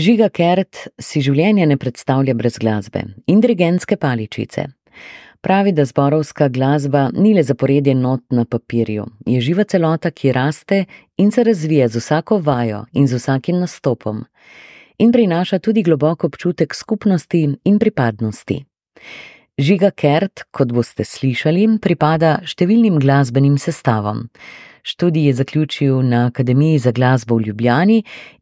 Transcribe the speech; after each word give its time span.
Žiga 0.00 0.30
Kert 0.32 0.78
si 1.02 1.20
življenje 1.20 1.66
ne 1.68 1.76
predstavlja 1.76 2.32
brez 2.38 2.54
glasbe 2.62 3.02
in 3.28 3.40
dirigentske 3.44 3.98
paličice. 4.00 4.62
Pravi, 5.44 5.74
da 5.76 5.84
zborovska 5.84 6.48
glasba 6.48 7.02
ni 7.12 7.34
le 7.36 7.42
zaporedje 7.44 7.92
not 7.98 8.22
na 8.32 8.46
papirju, 8.48 9.04
je 9.28 9.40
živa 9.44 9.66
celota, 9.68 10.10
ki 10.10 10.32
raste 10.32 10.84
in 11.20 11.32
se 11.32 11.44
razvija 11.44 11.88
z 11.88 12.00
vsako 12.00 12.38
vajo 12.46 12.84
in 12.92 13.08
z 13.08 13.20
vsakim 13.20 13.60
nastopom. 13.60 14.24
In 15.04 15.12
prinaša 15.12 15.58
tudi 15.58 15.84
globok 15.84 16.24
občutek 16.30 16.74
skupnosti 16.74 17.42
in 17.64 17.78
pripadnosti. 17.78 18.62
Žiga 19.60 19.90
Kert, 19.90 20.46
kot 20.56 20.70
boste 20.72 21.04
slišali, 21.04 21.66
pripada 21.84 22.38
številnim 22.48 22.94
glasbenim 22.96 23.58
sestavom. 23.60 24.22
Študij 24.88 25.26
je 25.28 25.34
zaključil 25.36 25.98
na 26.00 26.22
Akademiji 26.30 26.78
za 26.80 26.94
glasbo 26.96 27.36
v 27.36 27.50
Ljubljani 27.50 27.98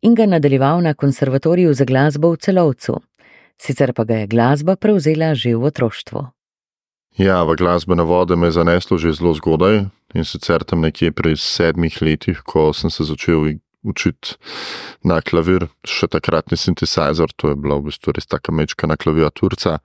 in 0.06 0.14
ga 0.14 0.28
nadaljeval 0.30 0.78
na 0.84 0.92
Konservatoriju 0.94 1.74
za 1.74 1.88
glasbo 1.90 2.30
v 2.36 2.38
Celovcu. 2.38 3.00
Sicer 3.58 3.90
pa 3.98 4.06
ga 4.06 4.20
je 4.20 4.30
glasba 4.30 4.76
prevzela 4.78 5.34
že 5.34 5.56
v 5.58 5.66
otroštvu. 5.66 6.22
Ja, 7.18 7.42
v 7.42 7.58
glasbene 7.58 8.06
vode 8.06 8.38
me 8.38 8.46
je 8.46 8.54
zaneslo 8.60 8.94
že 8.94 9.18
zelo 9.18 9.34
zgodaj 9.34 9.90
in 10.14 10.24
sicer 10.24 10.62
tam 10.62 10.86
nekje 10.86 11.10
pri 11.10 11.34
sedmih 11.34 11.98
letih, 11.98 12.46
ko 12.46 12.70
sem 12.70 12.94
se 12.94 13.02
začel 13.02 13.58
učiti 13.88 14.36
na 15.02 15.20
klavir, 15.24 15.68
še 15.88 16.10
takratni 16.12 16.58
sintetizer, 16.60 17.32
to 17.36 17.52
je 17.52 17.58
bila 17.58 17.78
v 17.80 17.88
bistvu 17.88 18.14
res 18.16 18.28
taka 18.28 18.52
mečka 18.52 18.90
na 18.90 18.98
klaviaturca. 19.00 19.78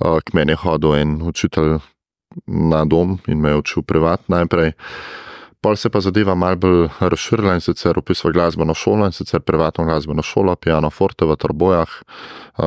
K 0.00 0.36
meni 0.36 0.56
je 0.56 0.62
hodil 0.64 0.98
en 0.98 1.20
učitelj 1.22 1.78
na 2.46 2.84
dom 2.84 3.18
in 3.26 3.40
me 3.40 3.54
je 3.54 3.62
učil 3.62 3.86
privat 3.86 4.26
najprej. 4.28 4.74
Pol 5.64 5.76
se 5.76 5.90
pa 5.90 6.00
zadeva 6.04 6.34
malce 6.38 6.60
bolj 6.62 6.88
razširila 7.00 7.56
in 7.56 7.64
sicer 7.64 7.98
upisva 7.98 8.30
glasbeno 8.30 8.74
šolo 8.74 9.08
in 9.08 9.14
sicer 9.16 9.40
privatno 9.40 9.84
glasbeno 9.88 10.22
šolo, 10.22 10.54
piano 10.56 10.90
forte 10.90 11.26
v 11.26 11.36
Trbojah, 11.36 11.94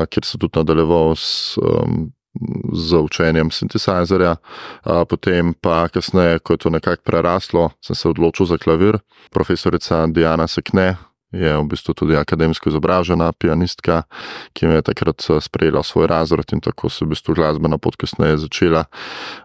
kjer 0.09 0.25
se 0.25 0.37
tudi 0.37 0.59
nadaljeval 0.59 1.15
s, 1.15 1.57
um, 1.61 2.09
z 2.73 3.01
učenjem 3.03 3.51
sintesajzerja. 3.51 4.35
Potem 5.09 5.53
pa 5.53 5.87
kasneje, 5.89 6.39
ko 6.39 6.53
je 6.53 6.57
to 6.57 6.69
nekako 6.69 7.03
preraslo, 7.03 7.69
sem 7.81 7.95
se 7.95 8.09
odločil 8.09 8.45
za 8.45 8.57
klavir. 8.57 8.99
Profesorica 9.31 10.07
Diana 10.07 10.47
Sekne, 10.47 10.95
je 11.31 11.57
v 11.57 11.65
bistvu 11.69 11.93
tudi 11.93 12.17
akademsko 12.17 12.69
izobražena 12.73 13.29
pianistka, 13.37 14.03
ki 14.53 14.65
me 14.65 14.79
je 14.79 14.87
takrat 14.89 15.21
sprejela 15.21 15.83
v 15.85 15.89
svoj 15.89 16.09
razred 16.09 16.53
in 16.53 16.61
tako 16.61 16.89
se 16.89 17.03
je 17.03 17.07
v 17.07 17.13
bistvu 17.13 17.37
glasbena 17.37 17.77
pot 17.77 17.95
kasneje 17.95 18.41
začela. 18.45 18.85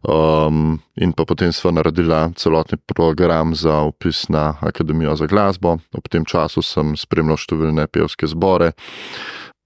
Um, 0.01 0.81
in 0.97 1.12
pa 1.12 1.29
potem 1.29 1.53
sva 1.53 1.75
naredila 1.77 2.33
celotni 2.36 2.81
program 2.86 3.55
za 3.55 3.84
upis 3.84 4.29
na 4.29 4.56
Akademijo 4.61 5.17
za 5.17 5.27
glasbo. 5.27 5.79
Ob 5.92 6.08
tem 6.08 6.25
času 6.25 6.64
sem 6.64 6.97
spremljal 6.97 7.36
številne 7.36 7.86
pevske 7.86 8.27
zbore. 8.33 8.73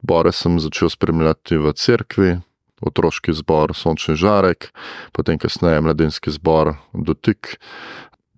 Bore 0.03 0.31
sem 0.33 0.59
začel 0.63 0.91
spremljati 0.91 1.59
v 1.59 1.75
cerkvi, 1.75 2.39
otroški 2.81 3.33
zbor 3.33 3.75
Sončni 3.75 4.17
žarek, 4.19 4.71
potem 5.13 5.39
kasneje 5.39 5.81
mladinski 5.81 6.31
zbor 6.35 6.75
Dotik, 6.93 7.59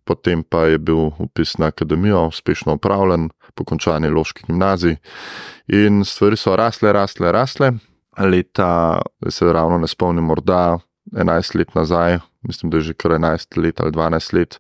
potem 0.05 0.43
pa 0.43 0.67
je 0.67 0.79
bil 0.79 1.13
upis 1.19 1.59
na 1.59 1.71
akademijo 1.71 2.27
uspešno 2.33 2.79
upravljen, 2.81 3.31
po 3.55 3.65
končani 3.65 4.09
loški 4.09 4.47
gimnaziji. 4.47 4.97
In 5.69 6.05
stvari 6.05 6.37
so 6.37 6.57
rasle, 6.57 6.93
rasle, 6.93 7.33
rasle. 7.33 7.73
Leta, 8.19 9.01
da 9.21 9.31
se 9.31 9.53
ravno 9.53 9.79
ne 9.79 9.89
spomnim, 9.89 10.25
morda 10.25 10.79
11 11.13 11.57
let 11.59 11.75
nazaj, 11.75 12.19
mislim, 12.43 12.71
da 12.71 12.77
je 12.77 12.91
že 12.91 12.95
kar 12.95 13.11
11 13.11 13.59
let 13.63 13.81
ali 13.81 13.93
12 13.93 14.35
let, 14.35 14.59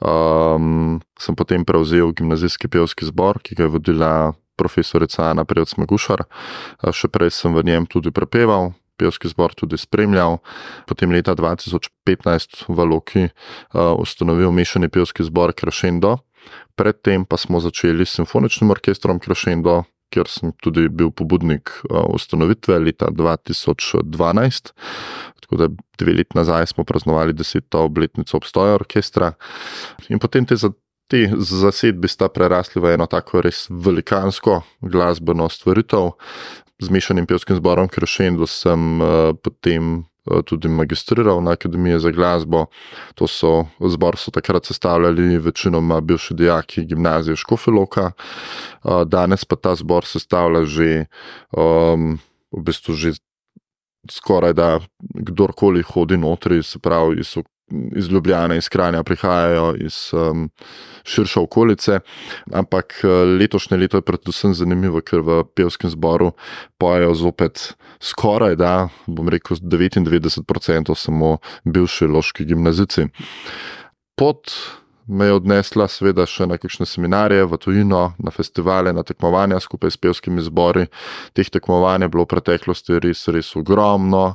um, 0.00 1.00
sem 1.18 1.36
potem 1.36 1.64
prevzel 1.64 2.12
gimnazijski 2.12 2.68
pevski 2.68 3.06
zbor, 3.06 3.38
ki 3.42 3.54
ga 3.54 3.62
je 3.62 3.68
vodila 3.68 4.32
profesorica 4.56 5.30
Ana 5.30 5.44
Prejc 5.44 5.76
Megušar. 5.76 6.24
Še 6.92 7.08
prej 7.08 7.30
sem 7.30 7.54
v 7.54 7.64
njem 7.64 7.86
tudi 7.86 8.10
prepeval, 8.10 8.72
pevski 8.96 9.28
zbor 9.28 9.54
tudi 9.54 9.78
spremljal. 9.78 10.38
Potem 10.86 11.12
leta 11.12 11.34
2015 11.36 12.66
v 12.68 12.88
Loki 12.88 13.24
uh, 13.26 13.94
ustanovil 13.98 14.52
mešani 14.52 14.88
pevski 14.88 15.26
zbor 15.26 15.52
Krašendo. 15.56 16.18
Predtem 16.76 17.24
pa 17.24 17.36
smo 17.36 17.60
začeli 17.60 18.06
s 18.06 18.18
simfoničnim 18.18 18.70
orkestrom 18.70 19.18
Krašendo, 19.18 19.84
kjer 20.14 20.30
sem 20.30 20.52
tudi 20.62 20.88
bil 20.88 21.10
pobudnik 21.10 21.72
uh, 21.90 22.06
ustanovitve 22.14 22.78
leta 22.78 23.10
2012. 23.12 24.72
Tako 25.46 25.56
da 25.56 25.68
dve 25.98 26.12
leti 26.12 26.38
nazaj 26.38 26.66
smo 26.66 26.84
praznovali 26.84 27.32
deseto 27.32 27.84
obletnico 27.84 28.36
obstoja 28.36 28.74
orkestra. 28.74 29.32
In 30.08 30.18
potem 30.18 30.46
te 30.46 30.56
za. 30.56 30.72
Ti 31.06 31.28
zasedbi 31.38 32.08
sta 32.10 32.26
prerasli 32.26 32.80
v 32.82 32.96
eno 32.96 33.06
tako 33.06 33.38
res 33.44 33.68
velikansko 33.70 34.56
glasbeno 34.82 35.46
stvaritev, 35.46 36.08
z 36.82 36.90
mešanim 36.90 37.26
pevskim 37.26 37.56
zborom 37.56 37.88
Kršendo 37.88 38.46
sem 38.46 39.00
uh, 39.00 39.32
potem 39.42 39.98
uh, 39.98 40.42
tudi 40.44 40.68
magistriral 40.68 41.42
na 41.42 41.56
Akademiji 41.56 42.00
za 42.00 42.10
glasbo. 42.10 42.66
To 43.14 43.26
so 43.26 43.66
zbor 43.80 44.16
so 44.16 44.30
takrat 44.30 44.64
sestavljali 44.64 45.38
večinoma 45.38 46.00
bivši 46.00 46.34
dijaki 46.34 46.84
gimnazije 46.84 47.36
Škofiloka, 47.36 48.10
uh, 48.12 49.02
danes 49.04 49.44
pa 49.44 49.56
ta 49.56 49.74
zbor 49.74 50.04
sestavlja 50.04 50.64
že 50.64 51.06
um, 51.56 52.18
v 52.52 52.62
bistvu 52.62 52.94
že. 52.94 53.12
Skoraj 54.06 54.52
da 54.54 54.78
kdorkoli 55.02 55.82
hodi 55.82 56.14
notri, 56.16 56.62
se 56.62 56.78
pravi, 56.78 57.24
so 57.26 57.42
iz 57.96 58.08
Ljubljana, 58.08 58.54
iz 58.54 58.68
Kranja, 58.68 59.02
prihajajo 59.02 59.74
iz 59.80 60.10
um, 60.12 60.50
širše 61.04 61.40
okolice. 61.40 62.00
Ampak 62.52 63.00
uh, 63.04 63.10
letošnje 63.40 63.76
leto 63.76 63.98
je 63.98 64.06
predvsem 64.06 64.54
zanimivo, 64.54 65.00
ker 65.00 65.20
v 65.20 65.42
pevskem 65.54 65.90
zboru 65.90 66.32
pojejo 66.78 67.14
zopet 67.14 67.74
skoraj 68.00 68.56
da, 68.56 68.88
bom 69.06 69.28
rekel, 69.28 69.56
99% 69.56 70.94
samo 70.94 71.38
bivši 71.64 72.06
loški 72.06 72.44
gimnazici. 72.44 73.08
Pot 74.16 74.52
me 75.06 75.26
je 75.26 75.36
odnesla, 75.38 75.86
seveda, 75.88 76.26
še 76.26 76.48
na 76.50 76.58
kakšne 76.58 76.86
seminarije 76.86 77.46
v 77.46 77.58
tujino, 77.62 78.02
na 78.18 78.32
festivale, 78.34 78.92
na 78.92 79.04
tekmovanja 79.06 79.60
skupaj 79.62 79.94
s 79.94 80.00
pevskimi 80.02 80.42
zbori. 80.42 80.86
Teh 81.32 81.46
tekmovanj 81.46 82.06
je 82.06 82.10
bilo 82.10 82.26
v 82.26 82.32
preteklosti 82.34 82.98
res, 83.02 83.22
res 83.30 83.52
ogromno. 83.56 84.34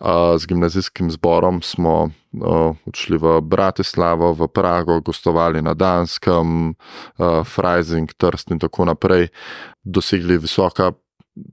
Z 0.00 0.46
gimnazijskim 0.46 1.10
zborom 1.10 1.58
smo 1.66 2.12
odšli 2.32 3.18
v 3.18 3.40
Bratislavo, 3.44 4.32
v 4.38 4.48
Prago, 4.48 5.02
gostovali 5.04 5.60
na 5.60 5.74
Danskem, 5.74 6.72
Freising, 7.18 8.14
Trst 8.14 8.54
in 8.54 8.62
tako 8.62 8.88
naprej. 8.88 9.28
Dosegli 9.82 10.38
visoka 10.38 10.92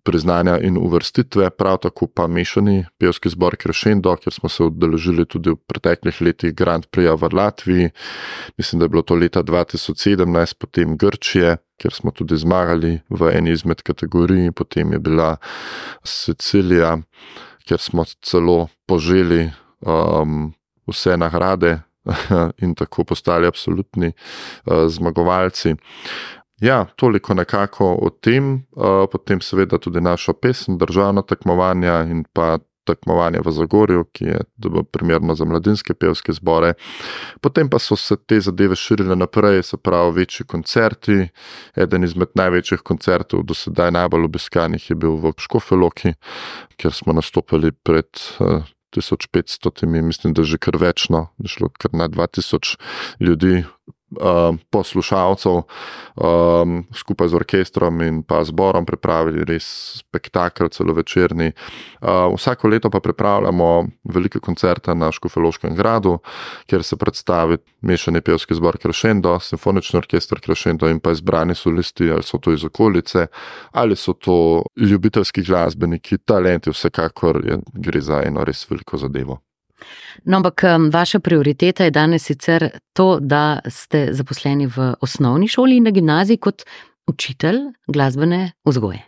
priznanja 0.03 0.57
in 0.59 0.77
uvrstitve, 0.77 1.49
prav 1.49 1.77
tako 1.77 2.07
pa 2.07 2.27
mešani 2.27 2.85
pevski 2.97 3.29
zbor 3.29 3.55
Krešendo, 3.55 4.15
kjer 4.15 4.33
smo 4.33 4.49
se 4.49 4.63
udeležili 4.63 5.25
tudi 5.25 5.49
v 5.49 5.55
preteklih 5.55 6.21
letih 6.21 6.53
Grand 6.53 6.85
Prix 6.91 7.15
v 7.21 7.29
Latviji. 7.33 7.89
Mislim, 8.57 8.79
da 8.79 8.85
je 8.85 8.89
bilo 8.89 9.01
to 9.01 9.15
leta 9.15 9.43
2017, 9.43 10.53
potem 10.59 10.97
Grčije, 10.97 11.57
kjer 11.77 11.93
smo 11.93 12.11
tudi 12.11 12.37
zmagali 12.37 12.99
v 13.09 13.31
eni 13.33 13.51
izmed 13.51 13.81
kategorij, 13.81 14.51
potem 14.51 14.93
je 14.93 14.99
bila 14.99 15.37
Sicilija, 16.03 16.97
kjer 17.67 17.79
smo 17.79 18.05
celo 18.21 18.67
poželi 18.87 19.51
um, 19.81 20.53
vse 20.87 21.17
nagrade. 21.17 21.79
In 22.63 22.73
tako 22.75 23.03
postali 23.03 23.47
absolutni 23.47 24.07
uh, 24.07 24.87
zmagovalci. 24.87 25.75
Ja, 26.61 26.85
toliko 26.95 27.33
nekako 27.33 27.93
o 28.01 28.09
tem, 28.09 28.65
potem 29.11 29.41
seveda 29.41 29.77
tudi 29.77 30.01
naša 30.01 30.33
pesem, 30.33 30.77
državna 30.77 31.21
tekmovanja 31.21 32.03
in 32.03 32.25
pa 32.33 32.57
tekmovanje 32.89 33.43
v 33.45 33.51
Zagorju, 33.53 34.05
ki 34.13 34.25
je 34.25 34.39
primerno 34.91 35.35
za 35.35 35.45
mladinske 35.45 35.93
pevske 35.93 36.33
zbore. 36.33 36.73
Potem 37.41 37.69
pa 37.69 37.79
so 37.79 37.95
se 37.95 38.17
te 38.17 38.39
zadeve 38.41 38.75
širile 38.75 39.15
naprej, 39.15 39.63
se 39.63 39.77
pravi 39.77 40.15
večji 40.21 40.45
koncerti. 40.49 41.27
Eden 41.77 42.03
izmed 42.03 42.33
največjih 42.35 42.81
koncertov, 42.81 43.43
do 43.45 43.53
sedaj 43.53 43.93
najbolj 43.93 44.25
obiskanih, 44.25 44.89
je 44.89 44.97
bil 44.97 45.19
v 45.21 45.33
Škofeloki, 45.37 46.15
kjer 46.81 46.93
smo 46.93 47.13
nastopili 47.13 47.71
pred. 47.71 48.09
1500, 48.89 49.85
mislim, 49.85 50.33
da 50.33 50.41
že 50.41 50.57
kar 50.57 50.73
večno, 50.81 51.27
da 51.37 51.45
je 51.45 51.51
šlo 51.53 51.67
kar 51.77 51.93
na 51.93 52.07
2000 52.09 52.73
ljudi, 53.21 53.63
poslušalcev, 54.69 55.61
um, 56.15 56.83
skupaj 56.93 57.27
z 57.27 57.35
orkestrom 57.35 58.01
in 58.01 58.21
pa 58.23 58.43
zborom, 58.43 58.85
pripravili 58.85 59.45
res 59.45 59.67
spektakel, 59.99 60.69
celo 60.69 60.93
večerni. 60.93 61.51
Uh, 62.01 62.33
vsako 62.35 62.67
leto 62.67 62.89
pa 62.89 62.99
pripravljamo 62.99 63.87
velike 64.03 64.39
koncerte 64.39 64.95
na 64.95 65.11
Škofeloškem 65.11 65.75
gradu, 65.75 66.17
kjer 66.65 66.83
se 66.83 66.97
predstavi 66.97 67.57
mešani 67.81 68.21
pevski 68.21 68.55
zbor 68.55 68.77
Krešendo, 68.77 69.39
simfonični 69.39 69.97
orkester 69.97 70.39
Krešendo 70.39 70.89
in 70.89 70.99
pa 70.99 71.11
izbrani 71.11 71.55
solisti, 71.55 72.11
ali 72.11 72.23
so 72.23 72.37
to 72.37 72.53
iz 72.53 72.65
okolice, 72.65 73.27
ali 73.71 73.95
so 73.95 74.13
to 74.13 74.63
ljubiteljski 74.77 75.43
glasbeniki, 75.43 76.17
talenti, 76.17 76.69
vsekakor 76.69 77.41
je, 77.45 77.59
gre 77.73 78.01
za 78.01 78.23
eno 78.25 78.43
res 78.43 78.65
veliko 78.69 78.97
zadevo. 78.97 79.39
No, 80.25 80.37
ampak 80.37 80.63
vaša 80.91 81.19
prioriteta 81.19 81.83
je 81.83 81.91
danes 81.91 82.25
sicer 82.25 82.69
to, 82.93 83.17
da 83.21 83.59
ste 83.67 84.09
zaposleni 84.11 84.67
v 84.67 84.93
osnovni 85.01 85.47
šoli 85.47 85.77
in 85.77 85.83
na 85.83 85.91
gimnaziji 85.91 86.37
kot 86.37 86.63
učitelj 87.07 87.59
glasbene 87.87 88.51
vzgoje. 88.65 89.05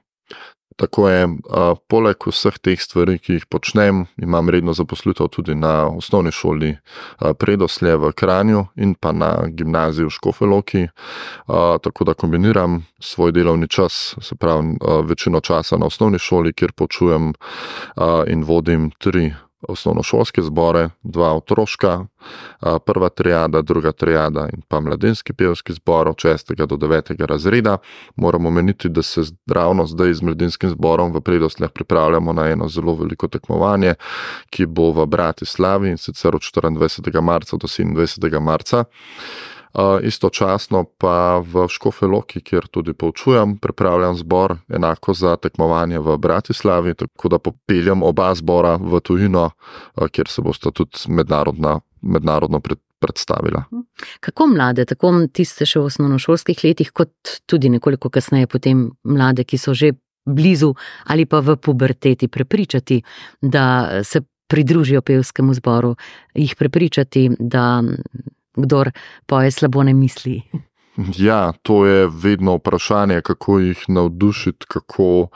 Tako 0.81 1.09
je, 1.09 1.27
poleg 1.91 2.25
vseh 2.25 2.55
teh 2.57 2.79
stvari, 2.81 3.19
ki 3.21 3.35
jih 3.35 3.43
počnem, 3.51 4.05
imam 4.17 4.49
redno 4.49 4.73
zaposlitev 4.73 5.27
tudi 5.29 5.53
na 5.53 5.85
osnovni 5.91 6.31
šoli 6.33 6.71
Predoslje 7.37 7.97
v 8.01 8.09
Kranju 8.17 8.63
in 8.81 8.95
pa 8.95 9.11
na 9.11 9.45
gimnaziji 9.45 10.07
v 10.07 10.15
Škofeloki. 10.15 10.87
Tako 11.85 12.07
da 12.07 12.15
kombiniram 12.17 12.79
svoj 12.99 13.35
delovni 13.35 13.67
čas, 13.67 14.15
se 14.21 14.35
pravi, 14.35 14.79
večino 15.05 15.39
časa 15.39 15.77
na 15.77 15.85
osnovni 15.85 16.19
šoli, 16.19 16.53
kjer 16.53 16.71
počujem 16.71 17.33
in 18.27 18.43
vodim 18.43 18.91
tri 18.97 19.33
osnovnošolske 19.67 20.41
zbore, 20.41 20.89
dva 21.03 21.33
otroška, 21.33 22.05
prva 22.85 23.09
triada, 23.09 23.61
druga 23.61 23.91
triada 23.91 24.47
in 24.53 24.61
pa 24.67 24.79
mladinski 24.79 25.33
pevski 25.33 25.73
zbor 25.73 26.07
od 26.07 26.15
6. 26.15 26.65
do 26.65 26.75
9. 26.75 27.25
razreda. 27.25 27.77
Moramo 28.15 28.49
meniti, 28.49 28.89
da 28.89 29.01
se 29.01 29.21
ravno 29.47 29.85
zdaj 29.85 30.13
z 30.13 30.21
mladinskim 30.21 30.69
zborom 30.69 31.13
v 31.13 31.21
predostljah 31.21 31.71
pripravljamo 31.71 32.33
na 32.33 32.49
eno 32.49 32.67
zelo 32.67 32.95
veliko 32.95 33.27
tekmovanje, 33.27 33.93
ki 34.49 34.65
bo 34.65 34.91
v 34.91 35.05
Bratislavi 35.05 35.89
in 35.89 35.97
sicer 35.97 36.35
od 36.35 36.41
24. 36.41 37.21
marca 37.21 37.57
do 37.57 37.67
27. 37.67 38.39
marca 38.39 38.83
istočasno 40.03 40.83
pa 40.97 41.39
v 41.39 41.67
Škofeloki, 41.69 42.41
kjer 42.41 42.67
tudi 42.67 42.93
poučujem, 42.93 43.57
pripravljam 43.57 44.15
zbor 44.15 44.57
enako 44.69 45.13
za 45.13 45.35
tekmovanje 45.35 45.99
v 45.99 46.17
Bratislavi, 46.17 46.93
tako 46.93 47.29
da 47.29 47.39
popeljam 47.39 48.03
oba 48.03 48.33
zbora 48.35 48.75
v 48.75 48.99
tujino, 48.99 49.49
kjer 50.11 50.27
se 50.27 50.41
bosta 50.41 50.71
tudi 50.71 50.97
mednarodno 52.01 52.59
pred. 52.59 52.79
Predstavila. 53.01 53.63
Kako 54.19 54.45
mlade, 54.47 54.83
tako 54.85 55.09
tiste 55.33 55.65
še 55.65 55.79
v 55.81 55.87
osnovnošolskih 55.89 56.59
letih, 56.61 56.91
kot 56.93 57.09
tudi 57.49 57.71
nekoliko 57.73 58.11
kasneje, 58.13 58.45
potem 58.45 58.83
mlade, 59.01 59.41
ki 59.41 59.57
so 59.57 59.73
že 59.73 59.95
blizu 60.29 60.75
ali 61.09 61.25
pa 61.25 61.39
v 61.41 61.55
puberteti, 61.57 62.27
prepričati, 62.27 63.01
da 63.41 63.89
se 64.05 64.21
pridružijo 64.47 65.01
pevskemu 65.01 65.53
zboru, 65.53 65.95
jih 66.33 66.55
prepričati, 66.55 67.31
da 67.39 67.81
kdor 68.55 68.91
poje 69.25 69.51
slabo 69.51 69.83
ne 69.83 69.93
misli. 69.93 70.41
Ja, 71.17 71.53
to 71.63 71.85
je 71.85 72.09
vedno 72.13 72.55
vprašanje, 72.55 73.21
kako 73.21 73.59
jih 73.59 73.83
navdušiti, 73.87 74.65
kako 74.67 75.27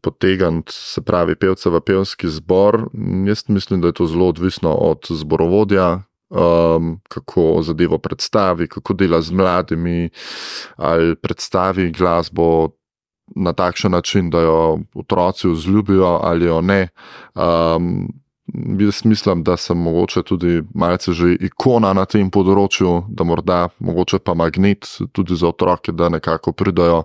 potegniti, 0.00 0.72
se 0.72 1.02
pravi, 1.02 1.34
pevce 1.36 1.70
v 1.70 1.80
pevski 1.80 2.28
zbor. 2.28 2.88
Jaz 3.26 3.44
mislim, 3.48 3.80
da 3.80 3.86
je 3.86 3.92
to 3.92 4.06
zelo 4.06 4.28
odvisno 4.28 4.72
od 4.72 5.06
zborovodja, 5.10 6.02
um, 6.30 7.00
kako 7.08 7.62
zadevo 7.62 7.98
predstavi, 7.98 8.68
kako 8.68 8.94
dela 8.94 9.20
z 9.22 9.30
mladimi, 9.30 10.10
ali 10.76 11.16
predstavi 11.16 11.90
glasbo 11.90 12.68
na 13.36 13.52
takšen 13.52 13.92
način, 13.92 14.30
da 14.30 14.40
jo 14.40 14.78
otroci 14.94 15.48
vzljubijo 15.48 16.20
ali 16.22 16.46
jo 16.46 16.60
ne. 16.60 16.88
Um, 17.34 18.08
Jaz 18.54 19.04
mislim, 19.04 19.42
da 19.42 19.56
sem 19.56 19.78
mogoče 19.78 20.22
tudi 20.22 20.62
malce 20.74 21.12
že 21.12 21.32
ikona 21.40 21.90
na 21.92 22.04
tem 22.06 22.30
področju, 22.30 23.02
da 23.08 23.24
morda 23.26 23.68
mogoče 23.82 24.20
pa 24.22 24.34
magnet 24.38 24.86
tudi 25.12 25.34
za 25.34 25.48
otroke, 25.50 25.92
da 25.92 26.08
nekako 26.08 26.52
pridajo 26.52 27.02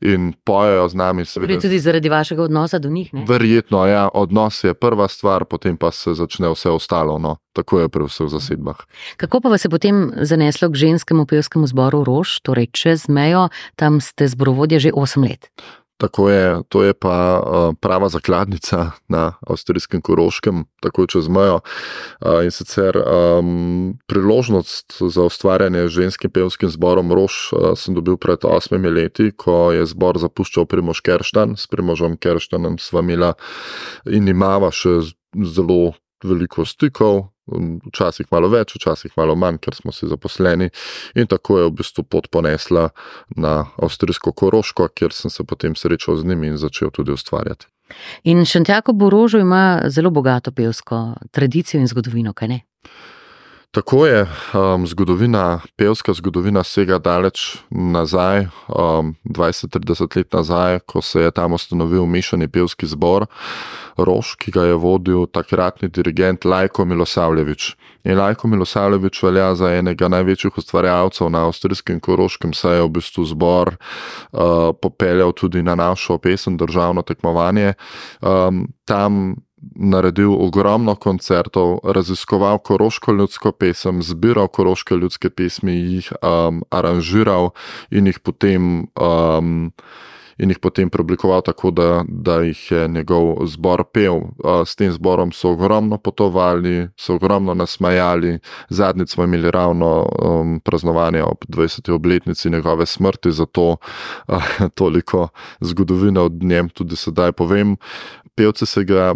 in 0.00 0.32
pojejo 0.44 0.88
z 0.88 0.94
nami. 0.94 1.24
Seveda 1.24 1.56
tudi 1.60 1.78
zaradi 1.80 2.08
vašega 2.08 2.42
odnosa 2.42 2.78
do 2.78 2.90
njih. 2.90 3.14
Ne? 3.14 3.24
Verjetno, 3.28 3.86
ja, 3.86 4.08
odnos 4.14 4.60
je 4.64 4.74
prva 4.74 5.08
stvar, 5.08 5.44
potem 5.44 5.76
pa 5.76 5.90
se 5.90 6.14
začne 6.14 6.52
vse 6.52 6.70
ostalo. 6.70 7.18
No. 7.18 7.38
Tako 7.56 7.80
je 7.80 7.88
pri 7.88 8.06
vseh 8.06 8.28
zasedbah. 8.30 8.84
Kako 9.16 9.40
pa 9.40 9.48
vas 9.48 9.64
je 9.64 9.72
potem 9.72 10.12
zaneslo 10.22 10.68
k 10.70 10.78
ženskemu 10.84 11.26
pevskemu 11.26 11.66
zboru 11.66 12.04
Rož, 12.04 12.38
torej 12.46 12.70
čez 12.76 13.08
mejo, 13.08 13.48
tam 13.74 14.00
ste 14.04 14.28
zborovodje 14.28 14.78
že 14.78 14.90
8 14.92 15.24
let? 15.24 15.50
Tako 15.98 16.30
je, 16.30 16.62
to 16.70 16.82
je 16.86 16.94
pa 16.94 17.42
uh, 17.42 17.74
prava 17.80 18.08
zakladnica 18.08 18.90
na 19.08 19.32
avstrijskem 19.42 20.00
Koroškem, 20.00 20.64
tako 20.80 21.06
čez 21.10 21.26
mejo. 21.28 21.58
Uh, 22.20 22.44
in 22.46 22.54
sicer 22.54 22.94
um, 22.96 23.98
priložnost 24.06 25.02
za 25.02 25.24
ustvarjanje 25.26 25.88
ženskim 25.88 26.30
pevskim 26.30 26.70
zborom 26.70 27.10
Rož 27.12 27.32
uh, 27.52 27.74
sem 27.74 27.98
dobil 27.98 28.16
pred 28.16 28.46
osmimi 28.46 28.90
leti, 28.94 29.32
ko 29.34 29.72
je 29.74 29.86
zbor 29.90 30.22
zapuščal 30.22 30.70
Primož 30.70 31.02
Kerštan, 31.02 31.56
s 31.58 31.66
Primožom 31.66 32.14
Kerštanom 32.16 32.78
sva 32.78 33.02
imela 33.02 33.34
in 34.06 34.30
imava 34.30 34.70
še 34.70 35.00
zelo 35.34 35.96
veliko 36.22 36.62
stikov, 36.62 37.26
včasih 37.88 38.26
malo 38.30 38.50
več, 38.52 38.74
včasih 38.76 39.12
malo 39.16 39.36
manj, 39.36 39.58
ker 39.64 39.74
smo 39.74 39.92
si 39.92 40.08
zaposleni. 40.08 40.70
In 41.14 41.26
tako 41.26 41.58
je 41.58 41.68
v 41.68 41.74
bistvu 41.80 42.04
pot 42.04 42.30
ponesla 42.30 42.88
na 43.36 43.54
avstrijsko 43.82 44.32
Koroško, 44.32 44.88
kjer 44.94 45.12
sem 45.12 45.30
se 45.30 45.44
potem 45.44 45.76
srečal 45.76 46.16
z 46.16 46.28
njimi 46.28 46.52
in 46.52 46.56
začel 46.60 46.90
tudi 46.90 47.12
ustvarjati. 47.12 47.66
In 48.28 48.44
Šantjako 48.44 48.92
Borožo 48.92 49.38
ima 49.38 49.82
zelo 49.88 50.10
bogato 50.10 50.52
pevsko 50.52 51.14
tradicijo 51.30 51.80
in 51.80 51.88
zgodovino, 51.88 52.32
kaj 52.32 52.48
ne? 52.48 52.60
Tako 53.70 54.06
je, 54.06 54.26
um, 54.54 54.86
zgodovina, 54.86 55.60
pevska 55.76 56.12
zgodovina 56.12 56.62
sega 56.64 56.96
daleč 56.98 57.58
nazaj, 57.70 58.46
um, 58.68 59.12
20-30 59.24 60.16
let 60.16 60.32
nazaj, 60.32 60.78
ko 60.88 61.02
se 61.02 61.20
je 61.20 61.30
tam 61.30 61.52
ustanovil 61.52 62.06
mešani 62.06 62.48
pevski 62.48 62.86
zbor 62.86 63.26
Rož, 63.98 64.38
ki 64.40 64.54
ga 64.56 64.64
je 64.64 64.74
vodil 64.74 65.26
takratni 65.26 65.88
dirigent 65.88 66.44
Lajko 66.44 66.84
Milosavljevič. 66.84 67.76
In 68.04 68.16
Lajko 68.18 68.48
Milosavljevič 68.48 69.22
velja 69.22 69.54
za 69.54 69.74
enega 69.74 70.08
največjih 70.08 70.58
ustvarjalcev 70.58 71.28
na 71.30 71.44
avstrijskem 71.46 72.00
Koroškem, 72.00 72.54
saj 72.56 72.78
je 72.78 72.86
v 72.86 72.92
bistvu 72.96 73.26
zbor 73.28 73.74
uh, 73.76 74.72
popeljal 74.80 75.32
tudi 75.36 75.62
na 75.62 75.74
našo 75.74 76.16
pesem 76.18 76.56
državno 76.56 77.02
tekmovanje. 77.02 77.74
Um, 78.22 78.64
tam 78.84 79.36
naredil 79.74 80.34
ogromno 80.34 80.94
koncertov, 80.94 81.78
raziskoval 81.84 82.58
koroško 82.58 83.12
ljudsko 83.12 83.52
pesem, 83.52 84.02
zbiral 84.02 84.48
koroške 84.48 84.94
ljudske 84.94 85.30
pesmi, 85.30 85.72
jih 85.72 86.12
um, 86.22 86.62
aranžiral 86.70 87.50
in 87.90 88.06
jih 88.06 88.20
potem. 88.20 88.86
Um, 88.94 89.72
In 90.38 90.52
jih 90.52 90.60
potem 90.62 90.86
preoblikoval 90.86 91.40
tako, 91.42 91.72
da, 91.74 92.04
da 92.06 92.36
jih 92.46 92.60
je 92.70 92.84
njegov 92.88 93.40
zbor 93.50 93.82
pel. 93.90 94.20
S 94.66 94.78
tem 94.78 94.92
zborom 94.94 95.32
so 95.34 95.50
ogromno 95.50 95.98
potovali, 95.98 96.88
so 96.94 97.16
ogromno 97.18 97.54
nasmajali. 97.58 98.38
Zadnjič 98.70 99.16
smo 99.16 99.24
imeli 99.24 99.50
ravno 99.50 100.06
um, 100.06 100.60
praznovanje 100.60 101.22
ob 101.22 101.42
20. 101.48 101.90
obletnici 101.92 102.50
njegove 102.50 102.86
smrti, 102.86 103.32
zato 103.32 103.76
uh, 104.28 104.44
toliko 104.78 105.28
zgodovine 105.60 106.20
od 106.20 106.42
njem 106.42 106.68
tudi 106.68 106.96
sedaj 106.96 107.32
povem. 107.32 107.76
Pevce 108.34 108.66
se 108.66 108.84
ga 108.84 109.14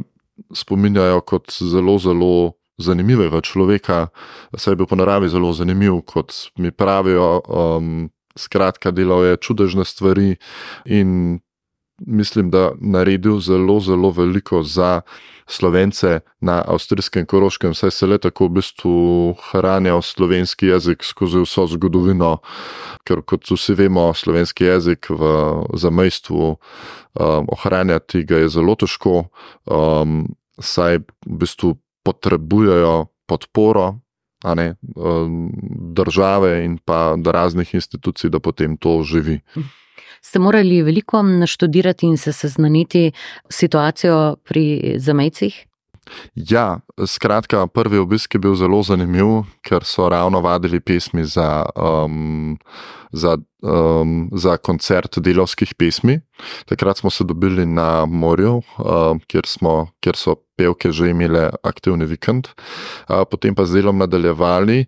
spominjajo 0.55 1.21
kot 1.21 1.53
zelo, 1.61 1.99
zelo 1.99 2.53
zanimivega 2.79 3.41
človeka, 3.41 4.09
saj 4.57 4.73
je 4.73 4.77
bil 4.81 4.89
po 4.91 4.97
naravi 4.97 5.29
zelo 5.29 5.53
zanimiv, 5.53 6.01
kot 6.07 6.33
mi 6.57 6.71
pravijo. 6.71 7.41
Um, 7.49 8.11
skratka, 8.37 8.91
delal 8.91 9.27
je 9.27 9.37
čudežne 9.37 9.85
stvari 9.85 10.37
in 10.85 11.41
mislim, 12.07 12.51
da 12.51 12.73
naredil 12.81 13.41
zelo, 13.41 13.81
zelo 13.81 14.11
veliko 14.11 14.62
za. 14.62 15.01
Slovence 15.52 16.21
na 16.40 16.62
avstrijskem 16.64 17.26
Koroškem, 17.26 17.75
saj 17.75 17.90
se 17.90 18.06
le 18.09 18.18
tako 18.18 18.49
v 18.49 18.56
bistvu 18.56 18.94
hranijo 19.50 20.00
slovenski 20.02 20.73
jezik 20.73 21.04
skozi 21.04 21.42
vso 21.44 21.66
zgodovino, 21.68 22.38
ker 23.04 23.21
kot 23.21 23.44
vsi 23.50 23.76
vemo, 23.76 24.09
slovenski 24.16 24.64
jezik 24.64 25.11
v 25.11 25.32
zamejstvu 25.76 26.47
um, 26.49 27.50
ohranjati 27.52 28.25
ga 28.25 28.40
je 28.40 28.49
zelo 28.56 28.75
težko, 28.80 29.26
um, 29.68 30.25
saj 30.56 31.02
v 31.04 31.37
bistvu 31.44 31.76
potrebujejo 32.02 33.12
podporo 33.28 33.92
ne, 34.56 34.75
um, 34.97 35.52
države 35.94 36.64
in 36.64 36.78
pa 36.78 37.14
raznih 37.25 37.75
institucij, 37.75 38.30
da 38.30 38.40
potem 38.40 38.76
to 38.76 39.02
živi. 39.02 39.40
Ste 40.23 40.38
morali 40.38 40.83
veliko 40.83 41.23
naštudirati 41.23 42.07
in 42.07 42.17
se 42.17 42.33
seznaniti 42.33 43.12
s 43.50 43.59
situacijo 43.59 44.37
pri 44.45 44.95
zamejcih? 44.99 45.67
Ja, 46.35 46.81
skratka, 47.07 47.67
prvi 47.67 47.99
obisk 47.99 48.35
je 48.35 48.41
bil 48.43 48.55
zelo 48.59 48.83
zanimiv, 48.83 49.45
ker 49.62 49.85
so 49.87 50.09
ravno 50.11 50.41
vadili 50.43 50.81
pesmi 50.81 51.25
za, 51.25 51.64
um, 51.76 52.59
za, 53.12 53.37
um, 53.62 54.29
za 54.35 54.57
koncert 54.57 55.19
delovskih 55.19 55.75
pesmi. 55.79 56.21
Takrat 56.67 56.99
smo 56.99 57.11
se 57.11 57.25
dobili 57.25 57.67
na 57.67 58.05
morju, 58.07 58.62
um, 58.79 59.21
kjer, 59.26 59.47
smo, 59.47 59.93
kjer 60.00 60.17
so 60.17 60.37
pevke 60.57 60.93
že 60.93 61.11
imele 61.11 61.50
aktivni 61.62 62.07
vikend, 62.07 62.49
uh, 63.09 63.23
potem 63.31 63.55
pa 63.55 63.64
z 63.64 63.81
delom 63.81 63.99
nadaljevali. 63.99 64.87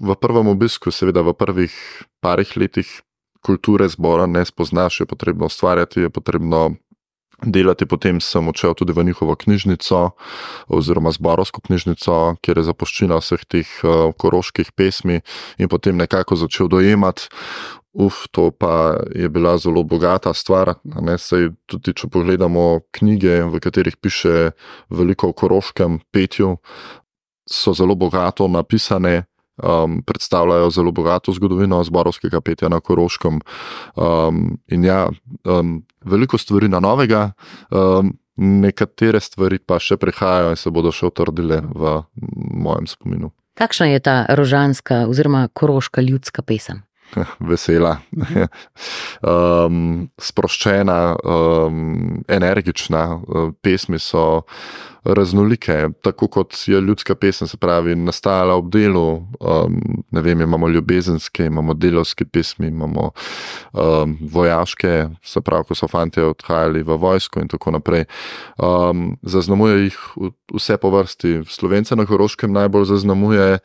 V 0.00 0.16
prvem 0.16 0.48
obisku, 0.48 0.90
seveda 0.90 1.20
v 1.20 1.36
prvih 1.36 1.72
parih 2.20 2.56
letih 2.56 3.00
kulture 3.44 3.88
zbora, 3.88 4.26
ne 4.26 4.44
spoznaš, 4.44 5.00
je 5.00 5.06
potrebno 5.06 5.46
ustvarjati, 5.46 6.06
je 6.06 6.10
potrebno 6.10 6.74
delati. 7.42 7.86
Potem 7.86 8.20
sem 8.20 8.48
odšel 8.48 8.74
tudi 8.74 8.92
v 8.92 9.04
njihovo 9.04 9.34
knjižnico, 9.36 10.10
oziroma 10.68 11.12
zborovsko 11.12 11.60
knjižnico, 11.60 12.36
kjer 12.44 12.60
je 12.60 12.68
zapuščina 12.68 13.20
vseh 13.20 13.44
teh 13.48 13.68
uh, 13.84 14.12
koroških 14.12 14.72
pesmi, 14.76 15.20
in 15.58 15.68
potem 15.68 15.96
nekako 15.96 16.36
začel 16.36 16.68
dojemati 16.68 17.28
uf, 17.92 18.28
to 18.30 18.50
pa 18.50 18.96
je 19.14 19.28
bila 19.28 19.58
zelo 19.58 19.82
bogata 19.82 20.34
stvar. 20.34 20.74
Sej, 21.18 21.50
tudi 21.66 21.94
če 21.94 22.08
pogledamo 22.10 22.80
knjige, 22.94 23.42
v 23.50 23.60
katerih 23.62 23.96
piše 23.96 24.52
veliko 24.90 25.30
o 25.30 25.36
koroškem 25.36 26.00
petju, 26.12 26.56
so 27.50 27.74
zelo 27.74 27.94
bogato 27.94 28.48
napisane. 28.48 29.29
Um, 29.60 30.00
predstavljajo 30.06 30.70
zelo 30.70 30.92
bogato 30.92 31.32
zgodovino 31.32 31.82
zborovskega 31.84 32.40
petja 32.40 32.68
na 32.68 32.80
Koroškem. 32.80 33.40
Um, 33.96 34.58
in 34.68 34.84
ja, 34.84 35.08
um, 35.44 35.82
veliko 36.04 36.38
stvari 36.38 36.68
na 36.68 36.80
novega, 36.80 37.32
um, 37.70 38.14
nekatere 38.36 39.20
stvari 39.20 39.58
pa 39.58 39.78
še 39.78 39.98
prihajajo 40.00 40.54
in 40.54 40.60
se 40.60 40.72
bodo 40.72 40.92
še 40.92 41.10
utrdile 41.10 41.60
v 41.60 41.98
mojem 42.56 42.88
spominu. 42.88 43.32
Kakšna 43.60 43.90
je 43.92 44.00
ta 44.00 44.14
rožanska 44.32 45.04
oziroma 45.10 45.48
koroška 45.52 46.00
ljudska 46.00 46.42
pesem? 46.42 46.80
vesela, 47.50 47.96
um, 49.22 50.08
sproščena, 50.18 51.00
um, 51.24 52.24
energična. 52.28 53.04
Uh, 53.20 53.50
pesmi 53.62 53.98
so 53.98 54.42
raznolike, 55.04 55.88
tako 56.02 56.28
kot 56.28 56.54
je 56.66 56.80
ljudska 56.80 57.14
pesem, 57.14 57.48
se 57.48 57.56
pravi, 57.56 57.94
nastajala 57.96 58.54
ob 58.54 58.70
delu. 58.72 59.22
Um, 59.40 59.80
ne 60.10 60.20
vem, 60.20 60.40
imamo 60.40 60.68
ljubezenske, 60.68 61.46
imamo 61.46 61.74
delovske 61.74 62.24
pesmi, 62.24 62.66
imamo 62.66 63.10
um, 63.72 64.18
vojaške, 64.20 65.08
se 65.24 65.40
pravi, 65.40 65.64
ko 65.64 65.74
so 65.74 65.88
fanti 65.88 66.20
odhajali 66.20 66.82
v 66.82 66.96
vojsko 67.00 67.40
in 67.40 67.48
tako 67.48 67.70
naprej. 67.70 68.04
Um, 68.58 69.16
zaznamuje 69.22 69.84
jih 69.84 69.98
vse 70.54 70.76
po 70.76 70.90
vrsti. 70.90 71.40
Slovence 71.48 71.96
na 71.96 72.04
Horoškem 72.04 72.52
najbolj 72.52 72.84
zaznamuje 72.84 73.58